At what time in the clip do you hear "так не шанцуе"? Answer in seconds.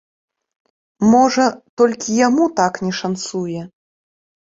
2.63-3.61